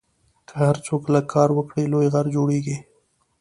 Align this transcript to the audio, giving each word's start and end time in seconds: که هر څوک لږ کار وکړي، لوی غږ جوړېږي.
که 0.47 0.53
هر 0.65 0.75
څوک 0.85 1.01
لږ 1.13 1.25
کار 1.33 1.49
وکړي، 1.53 1.83
لوی 1.93 2.07
غږ 2.13 2.25
جوړېږي. 2.35 2.77